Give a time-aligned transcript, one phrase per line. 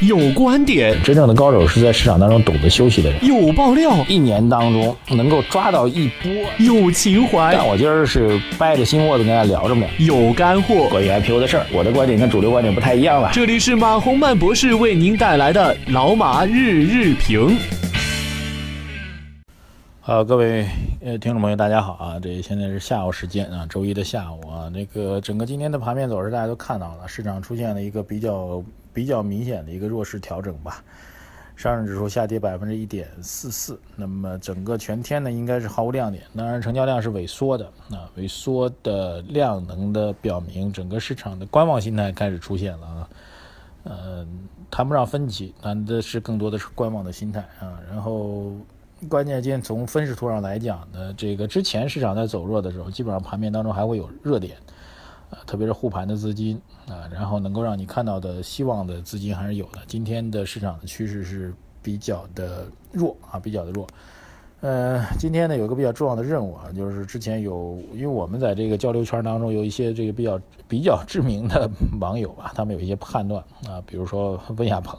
[0.00, 3.24] 有观点，真正的高手是在市场当中懂得休息的人。
[3.24, 6.30] 有爆料，一年当中能够抓到一波。
[6.58, 9.86] 有情怀，但我今儿是掰着心窝子跟大家聊着呢。
[9.98, 13.30] 有干货，关于 IPO 的事儿，我的观点跟主流观点不太一样了。
[13.32, 17.56] 这里是马洪曼博士为您带来的老马日日评。
[20.02, 20.66] 好，各位
[21.02, 22.20] 呃听众朋友，大家好啊！
[22.22, 24.68] 这现在是下午时间啊，周一的下午啊。
[24.68, 28.62] 那个整个今天的盘面走势，大家都看到了，市场出现了一个比较
[28.96, 30.82] 比较明显的一个弱势调整吧。
[31.54, 36.24] 上证指数下跌百分之一点四四，那么整个全天呢，应该是毫无亮点。
[36.34, 43.08] 当然，成交量是萎缩的啊，萎缩的量能的表明，整个市场的观望心态开始出现了啊。
[43.84, 44.26] 呃，
[44.70, 47.78] 谈不上分歧，谈的是更多的是观望的心态啊。
[47.90, 48.52] 然后。
[49.10, 54.56] 关键键从分时图上来讲呢，这个之前市场在走弱的时候，基本上盘面当中还会有热点，
[55.30, 59.80] 啊，特别是护盘的资金啊，然后能够让你看到的希望的资金还是有的。
[59.86, 61.52] 今天的市场的趋势是
[61.82, 63.86] 比较的弱啊，比较的弱。
[64.60, 74.98] 呃，今天呢有一个比较重要的任务啊，就是之前有，因为我们在这个交流圈当中有一些这个比较比较知名的 网友吧，他们有一些判断啊，比如说温亚鹏。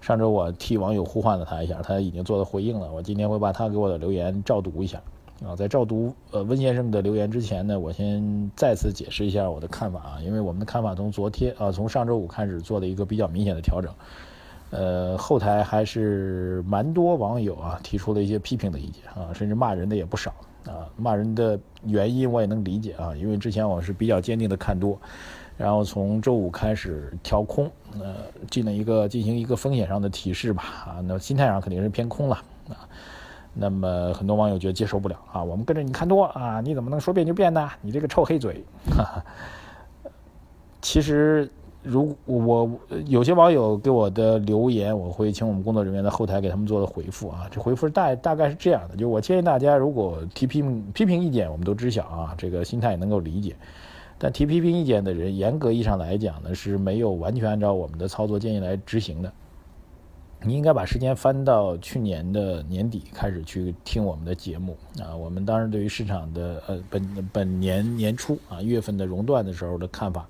[0.00, 2.92] 上周我替网友呼唤了他一下，他已经做了回应了。
[2.92, 5.00] 我今天会把他给我的留言照读一下。
[5.42, 13.92] 啊，在照读呃温先生的留言之前呢，我先再次解释一下我的看法啊，因为我们的看法从昨天啊，从上周五开始做了一个比较明显的调整。
[14.70, 20.32] 呃，后台还是蛮多网友啊提出了一些批评的意见啊，甚至骂人的也不少
[20.66, 20.88] 啊。
[20.96, 24.98] 骂人的原因我也能理解啊，因为之前我是比较坚定的看多。
[25.56, 28.16] 然后从周五开始调空，呃，
[28.50, 32.34] 进了一个进行一个风险上的提示吧，啊，那心态上肯定是偏空了
[32.68, 32.88] 啊。
[33.54, 37.70] 那么很多网友觉得接受不了啊，我们跟着你看多啊，你怎么能说变就变呢？
[37.80, 38.64] 你这个臭黑嘴！
[38.90, 39.24] 哈哈。
[40.82, 41.48] 其实，
[41.82, 42.70] 如我
[43.06, 47.46] 有些网友给我的留言，我会请我们工作人员在后台给他们做的回复啊。
[47.50, 53.54] 这回复大大概是这样的，就我建议大家，如果提批批评意见，我们都知晓啊，这个心态也能够理解。
[54.18, 59.32] 但提批评意见的人，严格意义上来讲呢，是没有完全按照我们的操作建议来执行的。
[60.46, 65.16] 你应该把时间翻到去年的年底开始去听我们的节目啊。
[65.16, 70.28] 我们当时对于市场的呃本本年年初啊月份的熔断的时候的看法，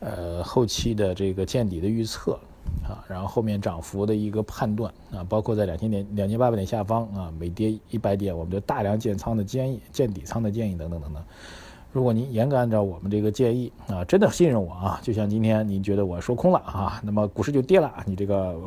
[0.00, 2.38] 呃后期的这个见底的预测
[2.82, 11.22] 啊，然后后面涨幅的一个判断啊，包括在两千点两千八百点下方啊每跌一百点，我们就大量建仓的建议、见底仓的建议等等等等。
[11.92, 18.58] 如果您严格按照我们这个建议啊，真的信任我啊，就像今天您觉得我说空了啊，那么股市就跌了，你这个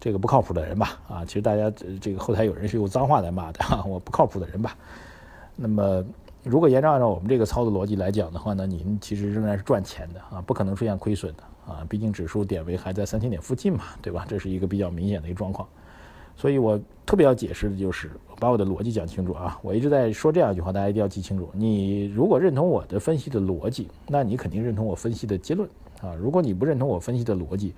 [0.00, 4.76] 这个不靠谱的人吧啊，其实大家这个后台有人是用脏话来骂的 啊，我不靠谱的人吧。
[5.56, 6.04] 那么
[6.42, 14.26] 如果严照按照我们这个操作逻辑来讲的话呢，您其实仍然是赚钱的啊，不可能出现亏损的啊，毕竟指数点位还在三千点附近嘛，对吧？
[14.28, 15.66] 这是一个比较明显的一个状况。
[16.36, 18.10] 所以我特别要解释的就是，
[18.40, 19.56] 把我的逻辑讲清楚啊！
[19.62, 21.48] 我一直在说这样一句话，大家一定要记清楚。
[21.52, 25.68] 你如果认同我的分析的逻辑，那你肯定认同我分析的结论
[26.04, 26.14] 啊！
[26.20, 27.74] 如果你不认同我分析的逻辑，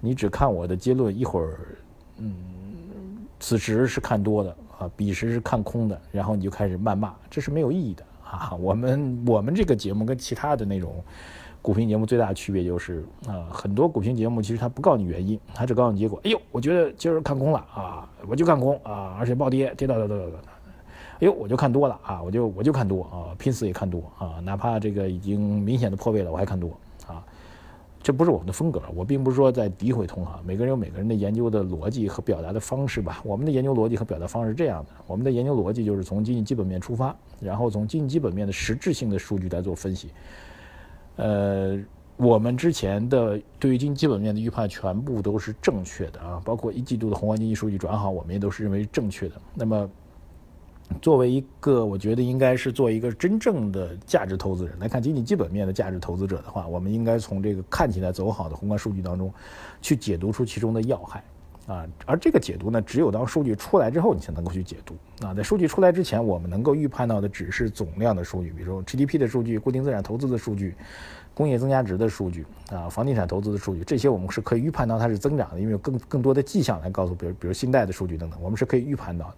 [0.00, 1.58] 你只看我的结论，一会儿，
[2.18, 2.34] 嗯，
[3.38, 8.54] 此时是看多的啊，彼时是看空的，然后你就开始谩骂，这是没有意义的啊！
[8.54, 11.04] 我们我们这个节目跟其他的那种。
[11.62, 16.20] 股评节目最大的区别就是啊，很多股评节目其实它不告诉你原因，它只告诉你结果。
[16.22, 20.38] 哎呦，我觉得今儿看空了啊，我就看空啊，而且暴跌，跌到到到到到，
[21.14, 26.70] 哎呦，我就看多了啊，我就我就看多啊，拼死也看多啊，哪怕这个已经明显的破位了，我还看多
[27.08, 27.20] 啊。
[28.06, 33.20] 这不是我们的风格，我并不是说在诋毁同行，每个人有每个人的研究的逻辑和表达的方式吧。
[33.24, 40.10] 我们的研究逻辑和表达方式是这样的，我们的研究逻辑就是从经济基本面出发，然后从经济基本面的实质性的数据来做分析。
[41.16, 41.76] 呃，
[42.16, 49.34] 我们之前的对于经济基本面的预判全部都是正确的啊，包括一季度的宏观经济数据转好，我们也都是认为正确的。
[49.52, 49.90] 那么，
[51.02, 59.32] 作为一个我觉得应该是做一个真正的价值投资人来看经济基本面的价值投资者的话，我们应该从这个看起来走好的宏观数据当中，
[59.82, 61.22] 去解读出其中的要害
[61.66, 61.86] 啊。
[62.04, 64.94] 而这个解读呢，只有当数据出来之后，你才能够去解读
[65.26, 65.34] 啊。
[65.34, 70.74] 在数据出来之前，我们能够预判到的只是总量的数据，比如说 GDP 的数据、固定资产投资的数据。
[71.34, 79.34] 工业增加值的数据啊，房地产投资的数据，这些我们是可以预判到它是增长的，因为有更更多的迹象来告诉，比如比如信贷的数据等等，我们是可以预判到的。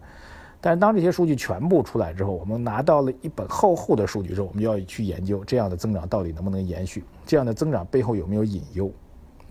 [0.61, 8.91] 但是当这些数据全部出来之后，我们拿到了一本厚厚的数据之后，我们就要去研究这样的增长到底能不能延续，这样的增长背后有没有隐忧，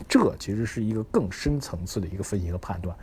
[0.06, 2.94] 这其实是一个更深层次的一个分析和判断。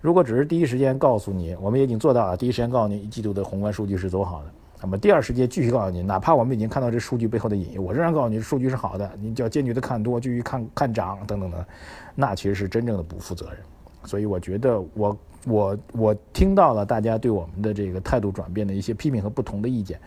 [0.00, 4.50] 如果只是第一时间告诉你，我们也已经做到了，第一时间告诉你一季度的宏观数据是走好的。
[4.82, 11.66] 那么第二时间继续告诉你，哪怕我们已经看到这数据背后的隐忧，我仍然告诉你数据是好的，你就要坚决的看多，继续看看涨等等的，
[12.14, 13.58] 那其实是真正的不负责任。
[14.04, 15.16] 所以我觉得我
[15.46, 19.98] 我我听到了大家对我们的这个态度转变的一些批评和不同的意见，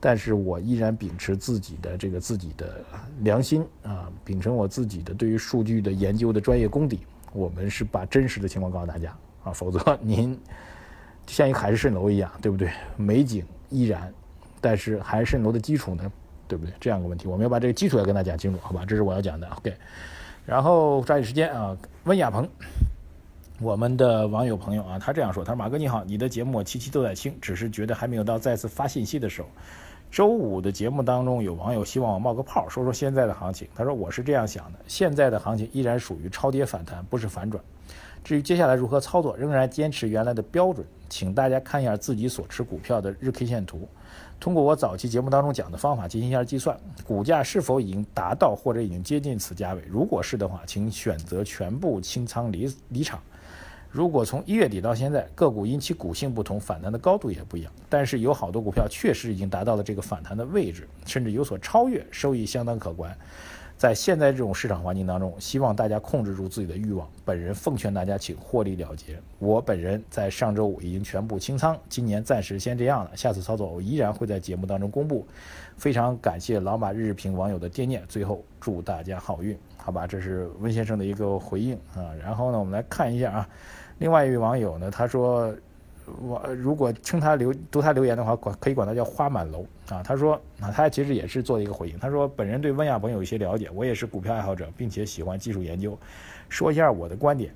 [0.00, 2.84] 但是我依然秉持自己的这个自己的
[3.20, 7.00] 良心啊，秉承我自己的对于数据的研究的专业功底，
[7.32, 10.38] 我们是把真实的情况告诉大家啊，否则您
[11.26, 12.70] 像一个海市蜃楼一样，对不对？
[12.96, 14.12] 美景依然。
[14.60, 16.12] 但是海市蜃楼的基础呢，
[16.48, 16.74] 对不对？
[16.80, 18.84] 这样一个问题，我们要把这个基础要跟大家讲清楚，好吧？
[18.86, 19.72] 这是我要讲的，OK。
[20.44, 22.48] 然后抓紧时间啊，温亚鹏，
[23.62, 29.48] 我们的网友朋友啊，他这样说：他说马哥你好，你的节目我期期都在听，只是觉得还没有到再次发信息的时候。
[30.10, 33.68] 周五的节目当中，有网友希望我冒个泡，说说现在的行情。
[33.74, 37.62] 他说我是这样想的，现在的行情依然属于超跌反弹，不是反转。
[38.24, 43.86] 至于接下来如何操作，仍然坚持原来的标准，请大家看一下自己所持股票的日 K 线图。
[44.40, 46.74] 通过我早期节目当中讲的方法进行一下计算，
[47.06, 49.82] 股价是否已经达到或者已经接近此价位？
[49.86, 53.20] 如果是的话，请选择全部清仓离离场。
[53.90, 63.12] 如果从一月底到现在，个股因其股性不同，反弹的高度也不一样，但是有好多股票确实已经达到了这个反弹的位置，甚至有所超越，收益相当可观。
[63.76, 67.08] 在现在这种市场环境当中，希望大家控制住自己的欲望。
[67.24, 69.18] 本人奉劝大家，请获利了结。
[69.38, 73.10] 我本人在上周五已经全部清仓，今年暂时先这样了。
[73.16, 75.26] 下次操作我依然会在节目当中公布。
[75.78, 80.06] 非常感谢老马日日评网友的惦念，最后祝大家好运，好吧？
[80.06, 82.12] 这是温先生的一个回应啊。
[82.22, 83.48] 然后呢，我们来看一下啊，
[83.98, 85.54] 另外一位网友呢，他说。
[86.26, 90.02] 我如果称他留读他留言的话，管可以管他叫花满楼啊。
[90.02, 91.96] 他说啊，他其实也是做了一个回应。
[92.00, 95.96] 他说，本人对温亚鹏有一些了解，我也是股票爱好者，并且喜欢技术研究。
[96.48, 97.54] 说一下我的观点。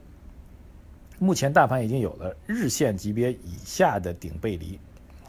[1.18, 4.78] 目前大盘已经有了日线级别以下的顶背离，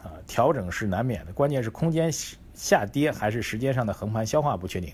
[0.04, 1.32] 啊，调整是难免的。
[1.32, 2.12] 关键是空间
[2.54, 4.92] 下跌还是时间上的横盘消化不确定。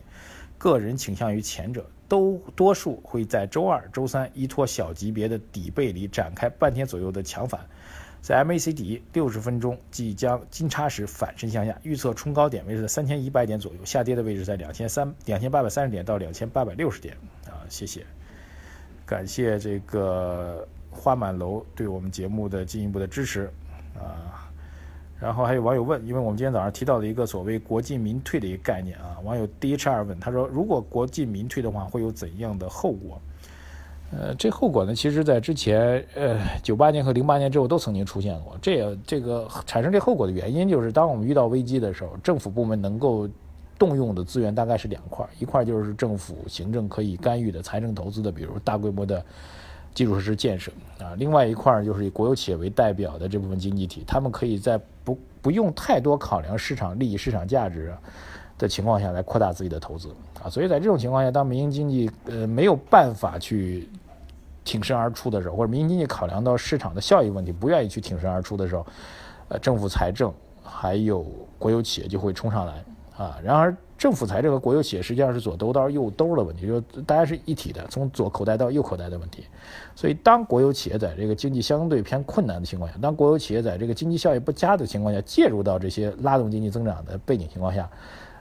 [0.63, 7.61] 个人倾向于前者，都多数会在周二、周三依托小级别的底背离展开半天左右的强反。
[8.21, 17.17] 在 MACD 六十分钟即将金叉时反身向下，预测冲高点位是在三千一百点左右，下跌的位置在两千三两千八百三十点到两千八百六十点
[17.49, 18.07] 啊，谢谢，
[19.05, 23.51] 感谢这个花满楼对我们节目的进一步的支持
[23.99, 24.52] 啊。
[25.23, 33.21] 然后还有网友问，因为我们今天早上提到了一个所谓国进民退的一个概念啊，网友 DHR 问他说，如果国进民退的话，会有怎样的后果？
[34.11, 38.59] 呃，这后果呢，其实，在之前，呃，九八年和零八年之后都曾经出现过。
[38.61, 43.29] 这也这个产生这后果的原因，就是当我们遇到危机的时候，政府部门能够
[43.79, 49.25] 动用的资源大概是两块，一块就是政府行政可以干预的财政投资的，比如大规模的
[49.95, 57.93] 基础设施建设啊；另外一块就是以国有企业为代表的这部分经济体，他们可以在不不用太多考量市场利益、市场价值。
[58.59, 63.89] 的情况下来扩大自己的投资啊，所以在这种情况下，当民营经济呃没有办法去
[64.63, 68.87] 挺身而出的时候，或者民营经济考量到市场的效益问题，不愿意去挺身而出的时候，
[69.49, 70.33] 呃，政府财政
[70.63, 71.27] 还有
[71.59, 72.85] 国有企业就会冲上来
[73.17, 73.37] 啊。
[73.43, 79.45] 然而，政府财政和国有企业实际上是左兜到右兜的问题，就大家是一体的，从左口袋到右口袋的问题。
[79.95, 87.89] 所以，当国有企业在这个经济相对偏困难的情况下，当国有企业在这个经济效益不佳的情况下介入到这些拉动经济增长的背景情况下。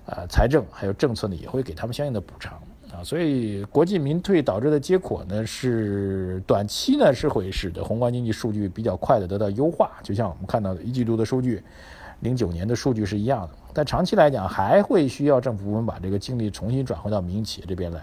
[0.08, 2.60] 呃，财政还有政策呢，也会给他们相应的补偿
[2.92, 11.62] 啊，所以国进民退导致的结果呢，是短期呢是会使得宏观经济数据比较快的得到优化，就像我们看到的一季度的数据，
[12.22, 13.50] 零九年的数据是一样的。
[13.74, 18.02] 但长期来讲，还会需要政府部门把这个精力重新转回到民营企业这边来。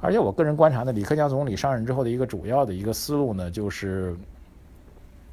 [0.00, 4.16] 而且我个人观察呢，李克强总理上任之后的一个主要的一个思路呢，就是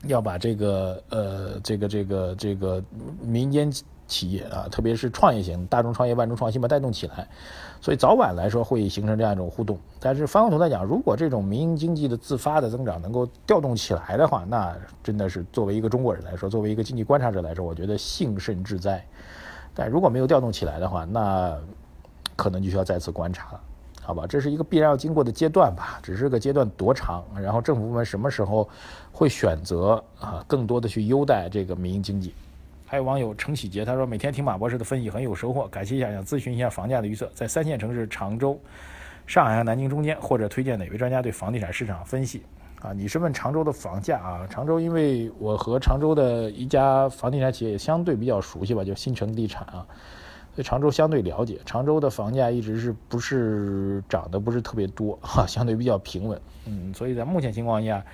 [0.07, 2.83] 要把这个呃这个这个这个
[3.21, 3.71] 民间。
[4.07, 7.27] 企业啊，特别是创业型、大众创业、万众创新，把带动起来，
[7.81, 9.79] 所以早晚来说会形成这样一种互动。
[9.99, 19.03] 但是反过头来讲，如果这种民营经济的自发的增长能够调动起来的话，那真的是作为一个中国人来说，作为一个经济观察者来说，我觉得幸甚至哉。
[19.73, 21.57] 但如果没有调动起来的话，那
[22.35, 23.59] 可能就需要再次观察了，
[24.01, 24.25] 好吧？
[24.27, 28.69] 这是一个必然要经过的阶段吧，只是个阶段多长，然后政府部门什么时候
[29.11, 32.33] 会选择啊，更多的去优待这个民营经济？
[32.87, 38.59] 还有网友程喜杰，他说每天听马博士的分析很有收获，感谢一下，想咨询一下房价的预测，在三线城市常州、
[39.25, 42.43] 上海和南京中间，或者推荐哪位专家对房地产市场分析？
[42.81, 44.47] 啊，你是问常州的房价啊？
[44.47, 49.83] 常州，因为我和常州的一家房地产企业也相对比较熟悉吧，就新城地产啊，
[50.55, 51.59] 对常州相对了解。
[51.65, 56.39] 常州的房价一直是不是涨得不是特别多哈，相对比较平稳。
[56.67, 58.05] 嗯，所以在目前情况下，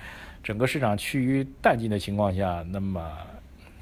[0.42, 3.02] 整个市场趋于淡季的情况下，那么。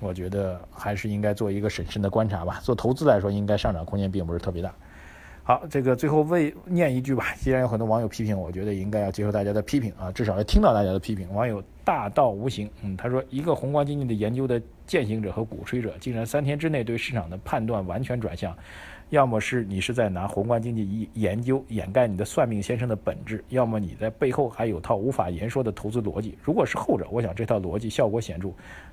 [0.01, 2.59] 我觉得还是应该做一个审慎的观察吧。
[2.63, 4.75] 做投资来说，应该上涨空间并不是特别大。
[5.43, 7.35] 好，这个最后为念一句吧。
[7.37, 11.33] 既然有很多网友批评，我觉得应该要接受大家的批评啊，至少要听到大家的批评。
[11.35, 18.57] 网友大道无形，嗯，他说一个宏观经济的研究的践行者和鼓吹者，竟然三天之内对市场的判断完全转向。
[19.11, 26.39] 要么是你是在拿宏观经济研究掩盖你的算命先生的本质，要么你在背后还有套无法言说的投资逻辑。
[26.41, 28.51] 如果是后者，我想这套逻辑效果显著，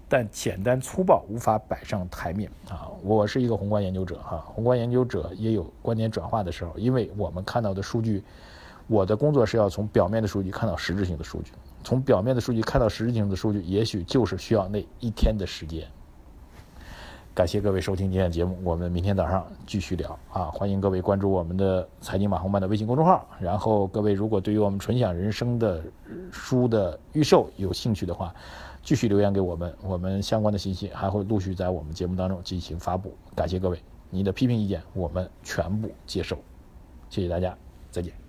[0.09, 2.89] 但简单粗暴，无法摆上台面啊！
[3.03, 8.23] 我是一个宏观研究者哈，宏观研究者也有观点转化的时候，因为我们看到的数据，
[8.87, 11.51] 我的工作是要从表面的数据看到实质性的数据，
[11.83, 15.87] 从表面的数据看到实质性的数据，也许就是需要那一天的时间。
[17.37, 20.45] 感谢各位收听今天的节目，我们明天早上继续聊啊！
[20.45, 23.23] 欢迎各位关注我们的财经马红漫的微信公众号。
[23.39, 25.83] 然后各位如果对于我们纯享人生的
[26.31, 28.33] 书的预售有兴趣的话，
[28.81, 33.15] 继续留言给我们，我们相关的信息还会陆续在我们节目当中进行发布。
[33.35, 33.79] 感谢各位，
[34.09, 36.39] 您的批评意见我们全部接受，
[37.07, 37.55] 谢谢大家，
[37.91, 38.26] 再见。